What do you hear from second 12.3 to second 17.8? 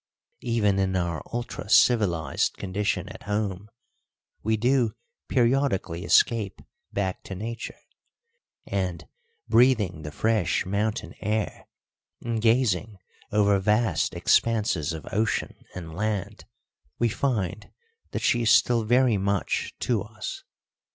gazing over vast expanses of ocean and land, we find